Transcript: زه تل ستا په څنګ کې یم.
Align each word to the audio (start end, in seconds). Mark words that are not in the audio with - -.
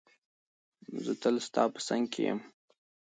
زه 1.03 1.13
تل 1.21 1.35
ستا 1.47 1.63
په 1.73 1.79
څنګ 1.87 2.03
کې 2.13 2.21
یم. 2.27 2.39